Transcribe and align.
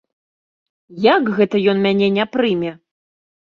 Як 1.05 1.23
гэта 1.41 1.61
ён 1.75 1.85
мяне 1.85 2.07
не 2.17 2.25
прыме? 2.37 2.71